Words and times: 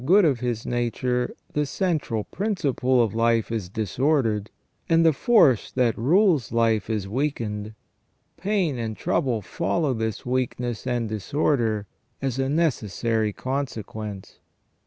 good 0.03 0.25
of 0.25 0.39
his 0.39 0.65
nature 0.65 1.35
the 1.53 1.63
central 1.63 2.23
principle 2.23 3.03
of 3.03 3.13
life 3.13 3.51
is 3.51 3.69
disordered, 3.69 4.49
and 4.89 5.05
the 5.05 5.13
force 5.13 5.71
that 5.71 5.95
rules 5.95 6.51
life 6.51 6.89
is 6.89 7.07
weakened; 7.07 7.71
pain 8.35 8.79
and 8.79 8.97
trouble 8.97 9.43
follow 9.43 9.93
this 9.93 10.25
weakness 10.25 10.87
and 10.87 11.07
disorder 11.07 11.85
as 12.19 12.39
a 12.39 12.49
necessary 12.49 13.31
consequence. 13.31 14.39